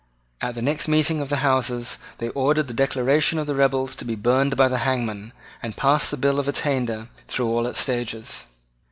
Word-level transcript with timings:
At 0.41 0.55
the 0.55 0.63
next 0.63 0.87
meeting 0.87 1.21
of 1.21 1.29
the 1.29 1.35
Houses 1.45 1.99
they 2.17 2.29
ordered 2.29 2.67
the 2.67 2.73
Declaration 2.73 3.37
of 3.37 3.45
the 3.45 3.53
rebels 3.53 3.95
to 3.97 4.03
be 4.03 4.15
burned 4.15 4.57
by 4.57 4.67
the 4.67 4.79
hangman, 4.79 5.31
and 5.61 5.77
passed 5.77 6.09
the 6.09 6.17
bill 6.17 6.39
of 6.39 6.47
attainder 6.47 7.07
through 7.27 7.47
all 7.49 7.67
its 7.67 7.79
stages. 7.81 8.45